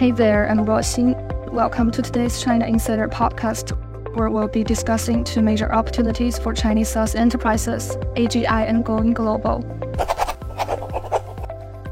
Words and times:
Hey 0.00 0.12
there, 0.12 0.48
I'm. 0.48 0.64
Welcome 1.52 1.90
to 1.90 2.00
today's 2.00 2.42
China 2.42 2.64
Insider 2.64 3.06
podcast, 3.06 3.76
where 4.16 4.30
we'll 4.30 4.48
be 4.48 4.64
discussing 4.64 5.24
two 5.24 5.42
major 5.42 5.70
opportunities 5.70 6.38
for 6.38 6.54
Chinese 6.54 6.88
SaaS 6.88 7.14
enterprises, 7.14 7.98
AGI 8.16 8.66
and 8.66 8.82
going 8.82 9.12
global. 9.12 9.62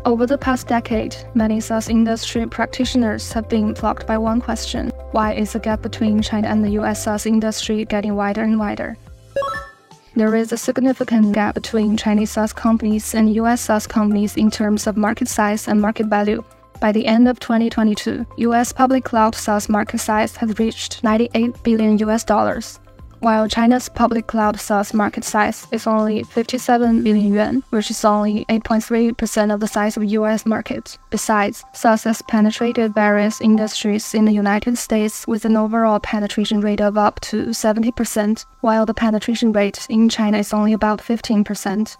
Over 0.07 0.25
the 0.25 0.39
past 0.39 0.69
decade, 0.69 1.17
many 1.35 1.61
SaaS 1.61 1.91
industry 1.91 2.47
practitioners 2.47 3.31
have 3.35 3.47
been 3.47 3.75
blocked 3.75 4.07
by 4.07 4.17
one 4.17 4.41
question 4.41 4.89
why 5.13 5.35
is 5.35 5.53
the 5.53 5.59
gap 5.59 5.83
between 5.83 6.23
China 6.23 6.49
and 6.49 6.65
the 6.65 6.81
US 6.81 7.05
SaaS 7.05 7.27
industry 7.27 7.85
getting 7.85 8.17
wider 8.17 8.43
and 8.43 8.59
wider? 8.59 8.97
There 10.17 10.35
is 10.35 10.51
a 10.51 10.57
significant 10.57 11.35
gap 11.35 11.57
between 11.57 11.99
Chinese 11.99 12.31
SaaS 12.31 12.55
companies 12.55 13.15
and 13.15 13.35
US 13.35 13.61
SaaS 13.61 13.87
companies 13.87 14.35
in 14.35 14.51
terms 14.51 14.87
of 14.87 14.97
market 14.97 15.29
size 15.29 15.69
and 15.69 15.79
market 15.79 16.07
value. 16.07 16.43
By 16.81 16.93
the 16.93 17.07
end 17.07 17.27
of 17.27 17.41
2022, 17.41 18.25
US 18.37 18.73
public 18.73 19.05
cloud 19.05 19.35
SaaS 19.35 19.69
market 19.69 19.99
size 19.99 20.37
has 20.37 20.59
reached 20.61 21.03
98 21.03 21.61
billion 21.65 21.99
US 21.99 22.23
dollars, 22.23 22.79
while 23.19 23.49
China's 23.49 23.89
public 23.89 24.29
cloud 24.29 24.61
SaaS 24.61 24.95
market 24.95 25.25
size 25.25 25.67
is 25.73 25.89
only 25.89 26.23
57 26.23 27.03
billion 27.03 27.35
yuan, 27.35 27.65
which 27.71 27.91
is 27.91 28.05
only 28.05 28.45
8.3% 28.45 29.53
of 29.53 29.59
the 29.59 29.67
size 29.67 29.97
of 29.97 30.05
US 30.05 30.47
market. 30.47 30.97
Besides, 31.11 31.65
SaaS 31.75 32.05
has 32.05 32.23
penetrated 32.23 32.95
various 32.95 33.41
industries 33.41 34.15
in 34.15 34.25
the 34.25 34.33
United 34.33 34.79
States 34.79 35.27
with 35.27 35.45
an 35.45 35.57
overall 35.57 35.99
penetration 35.99 36.61
rate 36.61 36.81
of 36.81 36.97
up 36.97 37.19
to 37.23 37.47
70%, 37.47 38.47
while 38.61 38.87
the 38.87 38.95
penetration 38.95 39.53
rate 39.53 39.85
in 39.91 40.09
China 40.09 40.39
is 40.39 40.53
only 40.53 40.75
about 40.75 41.01
15%. 41.01 41.97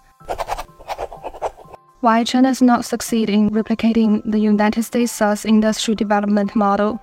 Why 2.01 2.23
China 2.23 2.53
not 2.61 2.85
succeeding 2.85 3.49
replicating 3.49 4.21
the 4.23 4.39
United 4.39 4.83
States 4.83 5.11
SaaS 5.11 5.43
industry 5.43 5.95
development 5.95 6.55
model? 6.55 7.01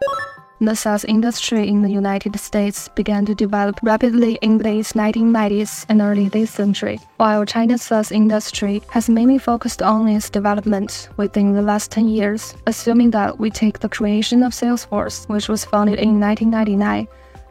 The 0.59 0.74
SaaS 0.74 1.05
industry 1.05 1.69
in 1.69 1.83
the 1.83 1.91
United 1.91 2.41
States 2.41 2.89
began 2.89 3.27
to 3.27 3.34
develop 3.34 3.78
rapidly 3.83 4.39
in 4.41 4.56
the 4.56 4.64
late 4.64 4.86
1990s 4.86 5.84
and 5.91 6.00
early 6.00 6.30
this 6.30 6.50
century, 6.50 6.98
while 7.19 7.44
China's 7.44 7.83
SaaS 7.83 8.11
industry 8.11 8.80
has 8.89 9.11
mainly 9.11 9.36
focused 9.36 9.83
on 9.83 10.08
its 10.08 10.30
development 10.30 11.11
within 11.19 11.52
the 11.52 11.61
last 11.61 11.91
10 11.91 12.08
years, 12.08 12.55
assuming 12.67 13.11
that 13.11 13.39
we 13.39 13.50
take 13.50 13.80
the 13.80 13.91
creation 13.91 14.42
of 14.42 14.55
Salesforce, 14.55 15.28
which 15.28 15.47
was 15.47 15.67
founded 15.67 15.98
in 15.98 16.19
1999, 16.19 17.06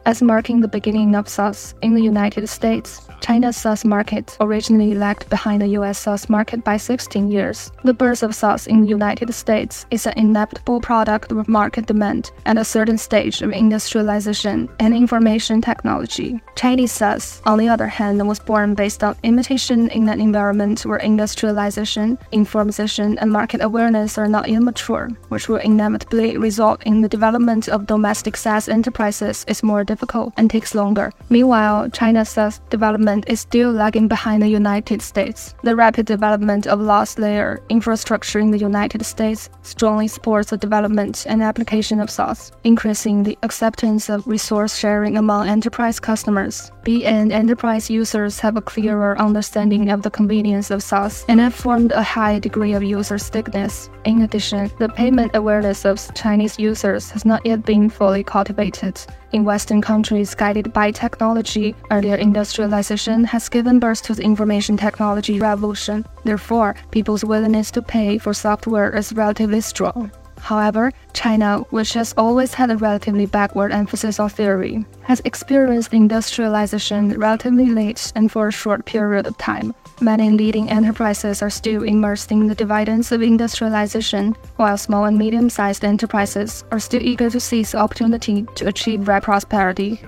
as 0.06 0.22
marking 0.22 0.60
the 0.60 0.68
beginning 0.68 1.14
of 1.16 1.28
SaaS 1.28 1.74
in 1.82 1.94
the 1.94 2.00
United 2.00 2.48
States. 2.48 3.06
China's 3.20 3.56
SaaS 3.56 3.84
market 3.84 4.36
originally 4.40 4.94
lagged 4.94 5.28
behind 5.28 5.60
the 5.60 5.74
US 5.78 5.98
SaaS 5.98 6.30
market 6.30 6.62
by 6.62 6.76
16 6.76 7.28
years. 7.28 7.72
The 7.82 7.92
birth 7.92 8.22
of 8.22 8.34
SaaS 8.34 8.68
in 8.68 8.82
the 8.82 8.88
United 8.88 9.34
States 9.34 9.84
is 9.90 10.06
an 10.06 10.12
inevitable 10.16 10.80
product 10.80 11.32
of 11.32 11.48
market 11.48 11.86
demand 11.86 12.30
at 12.44 12.56
a 12.56 12.64
certain 12.64 12.98
stage 12.98 13.42
of 13.42 13.50
industrialization 13.50 14.68
and 14.78 14.94
information 14.94 15.60
technology. 15.60 16.40
Chinese 16.54 16.92
SaaS, 16.92 17.42
on 17.44 17.58
the 17.58 17.68
other 17.68 17.88
hand, 17.88 18.26
was 18.28 18.38
born 18.38 18.74
based 18.74 19.02
on 19.02 19.16
imitation 19.24 19.88
in 19.88 20.08
an 20.08 20.20
environment 20.20 20.86
where 20.86 20.98
industrialization, 20.98 22.16
information, 22.30 23.18
and 23.18 23.32
market 23.32 23.60
awareness 23.60 24.18
are 24.18 24.28
not 24.28 24.48
yet 24.48 24.62
mature, 24.62 25.08
which 25.30 25.48
will 25.48 25.56
inevitably 25.56 26.36
result 26.36 26.80
in 26.84 27.00
the 27.00 27.08
development 27.08 27.68
of 27.68 27.86
domestic 27.86 28.36
SaaS 28.36 28.68
enterprises 28.68 29.44
is 29.48 29.64
more 29.64 29.82
difficult 29.82 29.95
and 30.36 30.50
takes 30.50 30.74
longer. 30.74 31.12
Meanwhile, 31.28 31.90
China's 31.90 32.28
SaaS 32.28 32.60
development 32.70 32.86
development 32.86 33.24
is 33.28 33.40
still 33.40 33.72
lagging 33.72 34.08
behind 34.08 34.42
the 34.42 34.48
United 34.48 35.02
States. 35.02 35.54
The 35.62 35.76
rapid 35.76 36.06
development 36.06 36.66
of 36.66 36.80
last 36.80 37.18
layer 37.18 37.60
infrastructure 37.68 38.38
in 38.38 38.50
the 38.50 38.58
United 38.58 39.04
States 39.04 39.50
strongly 39.62 40.08
supports 40.08 40.50
the 40.50 40.56
development 40.56 41.26
and 41.28 41.42
application 41.42 42.00
of 42.00 42.10
SaaS, 42.10 42.52
increasing 42.64 43.22
the 43.22 43.36
acceptance 43.42 44.08
of 44.08 44.26
resource 44.26 44.78
sharing 44.78 45.16
among 45.16 45.48
enterprise 45.48 46.00
customers. 46.00 46.70
B 46.84 47.04
and 47.04 47.32
enterprise 47.32 47.90
users 47.90 48.40
have 48.40 48.56
a 48.56 48.62
clearer 48.62 49.18
understanding 49.18 49.90
of 49.90 50.02
the 50.02 50.10
convenience 50.10 50.70
of 50.70 50.82
SaaS 50.82 51.24
and 51.28 51.40
have 51.40 51.54
formed 51.54 51.92
a 51.92 52.02
high 52.02 52.38
degree 52.38 52.74
of 52.74 52.82
user 52.82 53.18
stickiness. 53.18 53.90
In 54.04 54.22
addition, 54.22 54.70
the 54.78 54.88
payment 54.88 55.34
awareness 55.34 55.84
of 55.84 55.98
Chinese 56.14 56.58
users 56.58 57.10
has 57.10 57.24
not 57.24 57.44
yet 57.44 57.64
been 57.64 57.90
fully 57.90 58.22
cultivated. 58.22 58.94
In 59.32 59.44
Western 59.44 59.82
countries 59.86 60.34
guided 60.34 60.72
by 60.72 60.90
technology, 60.90 61.72
earlier 61.92 62.16
industrialization 62.16 63.22
has 63.22 63.48
given 63.48 63.78
birth 63.78 64.02
to 64.02 64.14
the 64.14 64.22
information 64.22 64.76
technology 64.76 65.38
revolution. 65.38 66.04
Therefore, 66.24 66.74
people's 66.90 67.24
willingness 67.24 67.70
to 67.70 67.82
pay 67.82 68.18
for 68.18 68.34
software 68.34 68.90
is 68.96 69.12
relatively 69.12 69.60
strong. 69.60 70.10
However, 70.40 70.90
China, 71.12 71.60
which 71.70 71.92
has 71.94 72.14
always 72.16 72.52
had 72.52 72.72
a 72.72 72.76
relatively 72.76 73.26
backward 73.26 73.70
emphasis 73.70 74.18
on 74.18 74.28
theory, 74.28 74.84
has 75.02 75.22
experienced 75.24 75.94
industrialization 75.94 77.16
relatively 77.16 77.66
late 77.66 78.12
and 78.16 78.30
for 78.30 78.48
a 78.48 78.52
short 78.52 78.86
period 78.86 79.24
of 79.28 79.38
time. 79.38 79.72
Many 80.00 80.30
leading 80.30 80.68
enterprises 80.68 81.40
are 81.40 81.48
still 81.48 81.82
immersed 81.82 82.30
in 82.30 82.48
the 82.48 82.54
dividends 82.54 83.12
of 83.12 83.22
industrialization, 83.22 84.36
while 84.56 84.76
small 84.76 85.06
and 85.06 85.16
medium 85.16 85.48
sized 85.48 85.84
enterprises 85.84 86.64
are 86.70 86.78
still 86.78 87.02
eager 87.02 87.30
to 87.30 87.40
seize 87.40 87.72
the 87.72 87.78
opportunity 87.78 88.46
to 88.56 88.68
achieve 88.68 89.08
rapid 89.08 89.24
prosperity. 89.24 90.02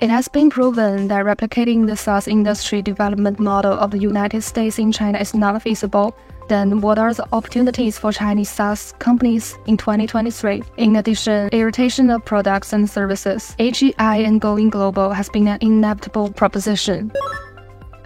It 0.00 0.10
has 0.10 0.26
been 0.26 0.50
proven 0.50 1.06
that 1.08 1.24
replicating 1.24 1.86
the 1.86 1.96
SaaS 1.96 2.26
industry 2.26 2.82
development 2.82 3.38
model 3.38 3.74
of 3.74 3.92
the 3.92 3.98
United 3.98 4.42
States 4.42 4.78
in 4.78 4.90
China 4.90 5.18
is 5.18 5.32
not 5.32 5.62
feasible. 5.62 6.16
Then, 6.50 6.80
what 6.80 6.98
are 6.98 7.14
the 7.14 7.28
opportunities 7.32 7.96
for 7.96 8.10
Chinese 8.10 8.50
SaaS 8.50 8.92
companies 8.98 9.56
in 9.66 9.76
2023? 9.76 10.64
In 10.78 10.96
addition, 10.96 11.48
irritation 11.52 12.10
of 12.10 12.24
products 12.24 12.72
and 12.72 12.90
services, 12.90 13.54
AGI 13.60 14.26
and 14.26 14.40
going 14.40 14.68
global 14.68 15.12
has 15.12 15.28
been 15.28 15.46
an 15.46 15.58
inevitable 15.60 16.32
proposition. 16.32 17.12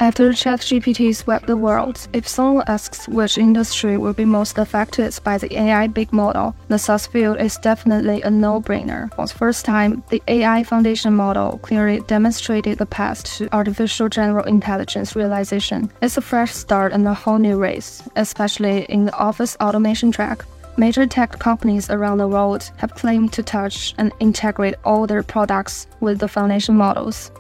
After 0.05 0.29
ChatGPT 0.33 1.17
swept 1.17 1.47
the 1.47 1.57
world, 1.57 2.09
if 2.13 2.29
someone 2.29 2.65
asks 2.67 3.09
which 3.09 3.39
industry 3.39 3.97
will 3.97 4.13
be 4.13 4.27
most 4.27 4.59
affected 4.59 5.19
by 5.25 5.39
the 5.39 5.51
AI 5.59 5.87
big 5.87 6.13
model, 6.13 6.55
the 6.69 6.79
SaaS 6.79 7.07
field 7.07 7.41
is 7.41 7.57
definitely 7.57 8.21
a 8.21 8.31
no-brainer. 8.31 9.09
For 9.15 9.27
the 9.27 9.33
first 9.33 9.65
time, 9.65 10.05
the 10.11 10.23
AI 10.29 10.63
foundation 10.63 11.15
model 11.15 11.59
clearly 11.63 12.01
demonstrated 12.01 12.77
the 12.77 12.85
path 12.85 13.25
to 13.39 13.49
artificial 13.55 14.11
general 14.11 14.45
intelligence 14.45 15.17
realization. 15.17 15.91
It's 16.03 16.19
a 16.19 16.21
fresh 16.21 16.53
start 16.53 16.93
and 16.93 17.09
a 17.09 17.15
whole 17.15 17.39
new 17.39 17.57
race, 17.57 18.03
especially 18.17 18.85
in 18.91 19.07
the 19.07 19.17
office 19.17 19.57
automation 19.59 20.13
track. 20.13 20.45
Major 20.77 21.07
tech 21.07 21.39
companies 21.39 21.89
around 21.89 22.19
the 22.19 22.29
world 22.29 22.71
have 22.77 22.95
claimed 22.95 23.33
to 23.33 23.43
touch 23.43 23.95
and 23.97 24.13
integrate 24.21 24.75
all 24.85 25.07
their 25.07 25.23
products 25.23 25.87
with 26.01 26.19
the 26.19 26.29
foundation 26.29 26.77
models. 26.77 27.31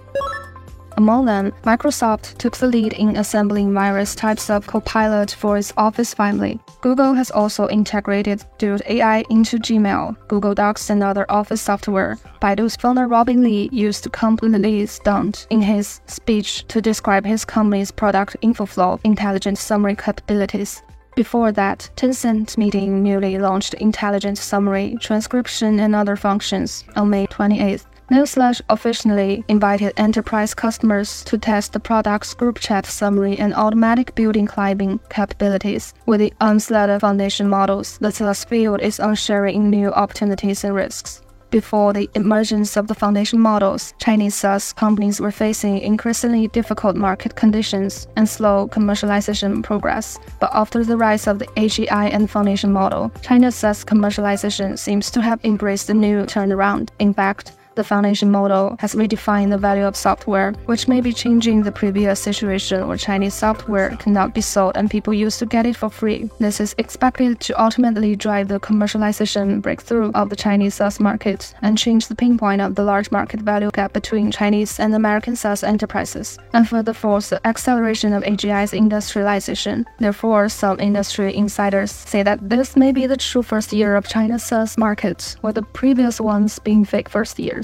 Among 0.97 1.25
them, 1.25 1.53
Microsoft 1.65 2.39
took 2.39 2.57
the 2.57 2.69
lead 2.69 2.93
in 2.93 3.17
assembling 3.17 3.75
various 3.75 4.15
types 4.15 4.49
of 4.49 4.67
Copilot 4.67 5.33
for 5.33 5.59
its 5.59 5.73
Office 5.77 6.15
family. 6.15 6.61
Google 6.83 7.15
has 7.15 7.31
also 7.31 7.69
integrated 7.69 8.45
Duet 8.59 8.83
AI 8.87 9.25
into 9.29 9.59
Gmail, 9.59 10.17
Google 10.29 10.55
Docs, 10.55 10.91
and 10.91 11.03
other 11.03 11.27
Office 11.29 11.63
software. 11.63 12.17
Baidu's 12.41 12.77
founder 12.77 13.09
Robin 13.09 13.43
Li 13.43 13.69
used 13.73 14.11
completely 14.13 14.87
stunt 14.87 15.47
in 15.51 15.61
his 15.61 16.01
speech 16.07 16.67
to 16.69 16.81
describe 16.81 17.25
his 17.25 17.45
company's 17.45 17.91
product 17.91 18.37
InfoFlow 18.43 19.01
intelligent 19.05 19.59
summary 19.59 19.97
capabilities. 19.97 20.83
Before 21.17 21.53
that, 21.53 21.91
Tencent 21.97 22.59
Meeting 22.59 23.03
newly 23.03 23.39
launched 23.39 23.75
intelligent 23.75 24.37
summary, 24.37 24.97
transcription, 25.01 25.79
and 25.81 25.95
other 25.95 26.17
functions 26.17 26.85
on 26.97 27.11
May 27.11 27.27
28th. 27.29 27.87
Newslash 28.11 28.61
officially 28.69 29.43
invited 29.49 29.95
enterprise 29.97 30.53
customers 30.53 31.25
to 31.25 31.39
test 31.39 31.73
the 31.73 31.81
product's 31.81 32.35
group 32.35 32.59
chat 32.59 32.85
summary 32.85 33.39
and 33.39 33.55
automatic 33.55 34.15
building 34.15 34.47
climbing 34.47 35.01
capabilities. 35.09 35.95
With 36.05 36.21
the 36.21 36.33
onslaught 36.39 37.01
foundation 37.01 37.49
models, 37.49 37.97
the 37.99 38.13
SaaS 38.13 38.45
field 38.45 38.83
is 38.83 39.01
on 39.01 39.15
sharing 39.15 39.71
new 39.71 39.89
opportunities 39.89 40.65
and 40.65 40.75
risks. 40.75 41.23
Before 41.51 41.93
the 41.95 42.11
emergence 42.15 42.77
of 42.77 42.89
the 42.89 42.95
foundation 42.95 43.39
models, 43.39 43.95
Chinese 43.99 44.35
SaaS 44.35 44.73
companies 44.73 45.21
were 45.21 45.31
facing 45.31 45.79
increasingly 45.79 46.49
difficult 46.49 46.97
market 46.97 47.37
conditions 47.37 48.07
and 48.17 48.29
slow 48.29 48.69
commercialization 48.69 49.63
progress. 49.63 50.19
But 50.41 50.51
after 50.53 50.85
the 50.85 50.97
rise 50.97 51.27
of 51.27 51.39
the 51.39 51.47
AGI 51.57 52.13
and 52.13 52.29
foundation 52.29 52.73
model, 52.73 53.13
China's 53.23 53.55
SaaS 53.55 53.85
commercialization 53.85 54.79
seems 54.79 55.11
to 55.13 55.23
have 55.23 55.43
embraced 55.45 55.89
a 55.89 55.95
new 55.95 56.25
turnaround. 56.25 56.91
In 56.99 57.15
fact, 57.15 57.53
The 57.75 57.83
foundation 57.83 58.31
model 58.31 58.77
has 58.79 58.95
redefined 58.95 59.51
the 59.51 59.59
value 59.59 59.85
of 59.85 59.97
software, 59.97 60.53
which 60.67 60.87
may 60.87 61.01
be 61.01 61.13
changing 61.13 61.63
the 61.63 61.73
previous 61.73 62.21
situation 62.21 62.87
where 62.87 62.97
Chinese 62.97 63.35
software 63.35 63.97
cannot 63.97 64.33
be 64.33 64.41
sold 64.41 64.77
and 64.77 64.89
people 64.89 65.13
used 65.13 65.41
to 65.41 65.47
get 65.47 65.67
it 65.67 65.75
for 65.75 65.91
free. 65.91 66.31
This 66.39 66.61
is 66.61 66.77
expected 66.79 67.41
to 67.41 67.61
ultimately 67.61 68.15
drive 68.15 68.47
the 68.47 68.61
commercialization 68.61 69.61
breakthrough 69.61 70.13
of 70.13 70.31
the 70.31 70.37
Chinese 70.37 70.75
SaaS 70.75 71.01
market 71.01 71.53
and 71.63 71.77
change 71.77 72.07
the 72.07 72.15
pinpoint 72.15 72.61
of 72.61 72.77
the 72.77 72.85
large 72.85 73.11
market 73.11 73.41
value 73.41 73.73
gap 73.73 73.93
between 73.93 74.31
Chinese 74.31 74.79
and 74.79 74.95
American 74.95 75.35
SaaS 75.35 75.65
enterprises, 75.65 76.39
and 76.53 76.69
further 76.69 76.93
force 76.93 77.31
the 77.31 77.45
acceleration 77.45 78.13
of 78.13 78.23
AGI's 78.23 78.73
industrialization. 78.73 79.85
Therefore, 79.99 80.49
some 80.49 80.79
industry 80.79 81.35
insiders 81.35 81.91
say 81.91 82.23
that 82.23 82.49
this 82.49 82.77
may 82.77 82.93
be 82.93 83.09
the 83.09 83.17
true 83.17 83.43
first 83.43 83.73
year 83.73 83.97
of 83.97 84.07
China's 84.07 84.45
SaaS 84.45 84.79
market, 84.79 85.35
with 85.43 85.57
the 85.57 85.63
previous 85.63 86.21
ones 86.21 86.61
being 86.61 86.85
fake 86.85 87.09
first 87.09 87.37
years. 87.39 87.64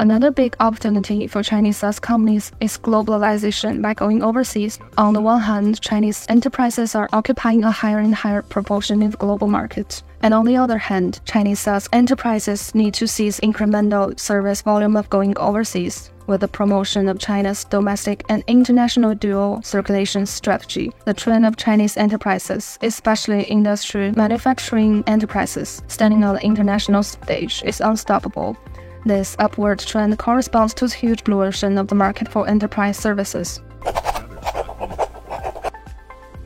Another 0.00 0.32
big 0.32 0.56
opportunity 0.58 1.28
for 1.28 1.42
Chinese 1.42 1.76
SaaS 1.78 2.00
companies 2.00 2.50
is 2.60 2.76
globalization 2.78 3.80
by 3.80 3.94
going 3.94 4.22
overseas. 4.24 4.78
On 4.98 5.14
the 5.14 5.20
one 5.20 5.40
hand, 5.40 5.80
Chinese 5.80 6.26
enterprises 6.28 6.96
are 6.96 7.08
occupying 7.12 7.62
a 7.62 7.70
higher 7.70 8.00
and 8.00 8.14
higher 8.14 8.42
proportion 8.42 9.02
in 9.02 9.10
the 9.10 9.16
global 9.16 9.46
market. 9.46 10.02
And 10.22 10.34
on 10.34 10.46
the 10.46 10.56
other 10.56 10.78
hand, 10.78 11.20
Chinese 11.26 11.60
SaaS 11.60 11.88
enterprises 11.92 12.74
need 12.74 12.94
to 12.94 13.06
seize 13.06 13.38
incremental 13.40 14.18
service 14.18 14.62
volume 14.62 14.96
of 14.96 15.10
going 15.10 15.38
overseas. 15.38 16.10
With 16.26 16.40
the 16.40 16.48
promotion 16.48 17.08
of 17.08 17.18
China's 17.18 17.64
domestic 17.64 18.24
and 18.28 18.42
international 18.46 19.14
dual 19.14 19.60
circulation 19.62 20.26
strategy, 20.26 20.90
the 21.04 21.14
trend 21.14 21.46
of 21.46 21.56
Chinese 21.56 21.96
enterprises, 21.98 22.78
especially 22.82 23.44
industry 23.44 24.10
manufacturing 24.16 25.04
enterprises, 25.06 25.82
standing 25.86 26.24
on 26.24 26.34
the 26.34 26.42
international 26.42 27.02
stage 27.02 27.62
is 27.64 27.80
unstoppable. 27.80 28.56
This 29.06 29.36
upward 29.38 29.80
trend 29.80 30.18
corresponds 30.18 30.72
to 30.74 30.86
the 30.86 30.94
huge 30.94 31.24
blue 31.24 31.42
ocean 31.42 31.76
of 31.76 31.88
the 31.88 31.94
market 31.94 32.26
for 32.26 32.48
enterprise 32.48 32.96
services. 32.96 33.60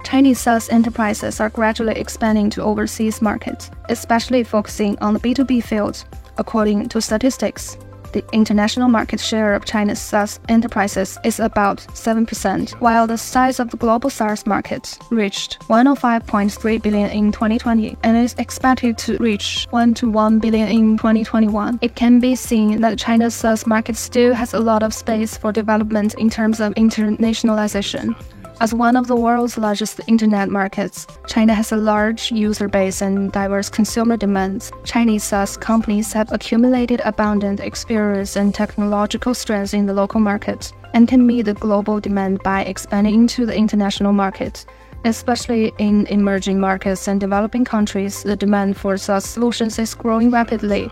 Chinese 0.02 0.40
SaaS 0.40 0.68
enterprises 0.70 1.38
are 1.38 1.50
gradually 1.50 1.94
expanding 1.94 2.50
to 2.50 2.62
overseas 2.62 3.22
markets, 3.22 3.70
especially 3.90 4.42
focusing 4.42 4.98
on 4.98 5.14
the 5.14 5.20
B2B 5.20 5.62
field. 5.62 6.04
According 6.38 6.88
to 6.88 7.00
statistics, 7.00 7.76
the 8.12 8.24
international 8.32 8.88
market 8.88 9.20
share 9.20 9.54
of 9.54 9.64
China's 9.64 10.00
SaaS 10.00 10.40
enterprises 10.48 11.18
is 11.24 11.40
about 11.40 11.78
7%, 11.94 12.70
while 12.80 13.06
the 13.06 13.18
size 13.18 13.60
of 13.60 13.70
the 13.70 13.76
global 13.76 14.10
SaaS 14.10 14.46
market 14.46 14.98
reached 15.10 15.60
105.3 15.68 16.82
billion 16.82 17.10
in 17.10 17.32
2020 17.32 17.96
and 18.02 18.16
is 18.16 18.34
expected 18.38 18.98
to 18.98 19.16
reach 19.18 19.66
1 19.70 19.94
to 19.94 20.10
1 20.10 20.38
billion 20.38 20.68
in 20.68 20.96
2021. 20.96 21.78
It 21.82 21.94
can 21.94 22.20
be 22.20 22.34
seen 22.34 22.80
that 22.80 22.98
China's 22.98 23.34
SaaS 23.34 23.66
market 23.66 23.96
still 23.96 24.34
has 24.34 24.54
a 24.54 24.60
lot 24.60 24.82
of 24.82 24.94
space 24.94 25.36
for 25.36 25.52
development 25.52 26.14
in 26.14 26.30
terms 26.30 26.60
of 26.60 26.74
internationalization. 26.74 28.14
As 28.60 28.74
one 28.74 28.96
of 28.96 29.06
the 29.06 29.14
world's 29.14 29.56
largest 29.56 30.00
internet 30.08 30.48
markets, 30.48 31.06
China 31.28 31.54
has 31.54 31.70
a 31.70 31.76
large 31.76 32.32
user 32.32 32.66
base 32.66 33.00
and 33.00 33.30
diverse 33.30 33.68
consumer 33.68 34.16
demands. 34.16 34.72
Chinese 34.82 35.22
SaaS 35.22 35.56
companies 35.56 36.12
have 36.12 36.32
accumulated 36.32 37.00
abundant 37.04 37.60
experience 37.60 38.34
and 38.34 38.52
technological 38.52 39.32
strengths 39.32 39.74
in 39.74 39.86
the 39.86 39.94
local 39.94 40.18
market 40.18 40.72
and 40.92 41.06
can 41.06 41.24
meet 41.24 41.42
the 41.42 41.54
global 41.54 42.00
demand 42.00 42.42
by 42.42 42.62
expanding 42.64 43.14
into 43.14 43.46
the 43.46 43.54
international 43.54 44.12
market. 44.12 44.66
Especially 45.04 45.72
in 45.78 46.08
emerging 46.08 46.58
markets 46.58 47.06
and 47.06 47.20
developing 47.20 47.64
countries, 47.64 48.24
the 48.24 48.34
demand 48.34 48.76
for 48.76 48.96
SaaS 48.96 49.24
solutions 49.24 49.78
is 49.78 49.94
growing 49.94 50.32
rapidly. 50.32 50.90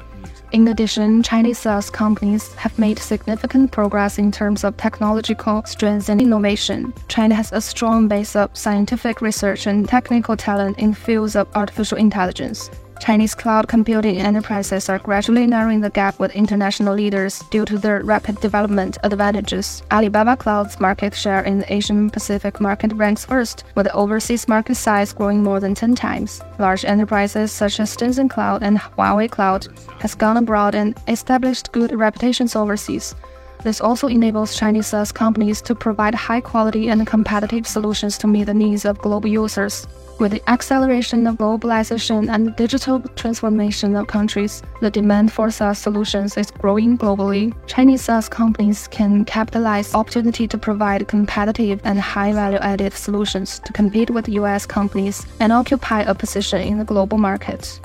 In 0.57 0.69
addition, 0.69 1.23
Chinese 1.23 1.59
SaaS 1.59 1.91
companies 1.91 2.55
have 2.55 2.79
made 2.79 2.99
significant 2.99 3.73
progress 3.73 4.17
in 4.17 4.33
terms 4.33 4.65
of 4.65 4.75
technological 4.79 5.63
strength 5.67 6.09
and 6.09 6.19
innovation. 6.19 6.95
China 7.09 7.35
has 7.35 7.53
a 7.53 7.61
strong 7.61 8.09
base 8.09 8.35
of 8.35 8.57
scientific 8.57 9.21
research 9.21 9.67
and 9.67 9.87
technical 9.87 10.35
talent 10.35 10.79
in 10.79 10.95
fields 10.95 11.37
of 11.37 11.47
artificial 11.55 11.99
intelligence. 11.99 12.71
Chinese 13.01 13.35
cloud 13.35 13.69
computing 13.69 14.19
enterprises 14.19 14.89
are 14.89 14.99
gradually 14.99 15.47
narrowing 15.47 15.81
the 15.81 15.91
gap 15.91 16.19
with 16.19 16.35
international 16.35 16.95
leaders 16.95 17.43
due 17.51 17.65
to 17.65 17.79
their 17.79 18.03
rapid 18.03 18.41
development 18.41 18.99
advantages. 19.05 19.83
Alibaba 19.93 20.37
Cloud's 20.37 20.81
market 20.81 21.15
share 21.15 21.43
in 21.43 21.59
the 21.59 21.73
Asian 21.73 22.11
Pacific 22.11 22.61
market 22.61 22.93
ranks 22.95 23.25
first, 23.25 23.65
with 23.75 23.87
the 23.87 23.93
overseas 23.93 24.49
market 24.49 24.77
size 24.77 25.13
growing 25.13 25.43
more 25.43 25.61
than 25.61 25.75
10 25.75 25.95
times. 25.95 26.41
Large 26.59 26.85
enterprises 26.85 27.53
such 27.53 27.79
as 27.81 27.97
Tencent 27.97 28.31
Cloud 28.31 28.63
and 28.63 28.79
Huawei 28.79 29.31
Cloud 29.31 29.69
has 30.01 30.15
gone 30.15 30.37
abroad 30.37 30.75
and 30.75 30.99
established 31.07 31.73
good 31.73 31.93
reputations 31.93 32.57
overseas. 32.57 33.15
This 33.63 33.81
also 33.81 34.07
enables 34.07 34.57
Chinese 34.57 34.89
SaaS 34.89 35.13
companies 35.13 35.61
to 35.63 35.75
provide 35.75 36.15
high 36.15 36.41
quality 36.41 36.89
and 36.89 37.07
competitive 37.07 37.67
solutions 37.67 38.17
to 38.19 38.27
meet 38.27 38.45
the 38.45 38.55
needs 38.55 38.85
of 38.85 38.99
global 38.99 39.29
users. 39.29 39.87
With 40.19 40.33
the 40.33 40.43
acceleration 40.49 41.27
of 41.27 41.37
globalization 41.37 42.31
and 42.33 42.57
digital 42.57 43.01
transformation 43.17 43.95
of 43.97 44.07
countries, 44.07 44.63
the 44.81 44.91
demand 44.91 45.31
for 45.31 45.51
SaaS 45.51 45.79
solutions 45.79 46.39
is 46.39 46.51
growing 46.51 46.97
globally. 46.97 47.55
Chinese 47.67 48.01
SaaS 48.03 48.27
companies 48.27 48.89
can 48.89 49.27
capitalize 49.27 49.95
opportunity 49.95 50.49
to 50.49 50.57
provide 50.57 51.07
competitive 51.07 51.83
and 51.85 52.01
high 52.01 52.33
value-added 52.33 52.95
solutions 52.95 53.59
to 53.67 53.75
compete 53.75 54.09
with 54.09 54.27
US 54.29 54.65
companies 54.65 55.27
and 55.39 55.53
occupy 55.53 56.01
a 56.01 56.15
position 56.15 56.63
in 56.63 56.79
the 56.79 56.85
global 56.85 57.19
market. 57.19 57.79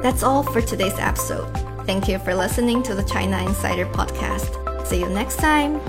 That's 0.00 0.22
all 0.22 0.44
for 0.44 0.60
today's 0.60 0.98
episode. 0.98 1.50
Thank 1.86 2.06
you 2.06 2.20
for 2.20 2.36
listening 2.36 2.84
to 2.84 2.94
the 2.94 3.02
China 3.02 3.42
Insider 3.42 3.86
podcast. 3.86 4.86
See 4.86 5.00
you 5.00 5.08
next 5.08 5.38
time. 5.38 5.80